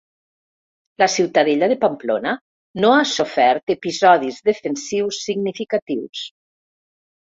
[1.03, 2.33] La ciutadella de Pamplona
[2.87, 6.29] no ha sofert episodis defensius significatius.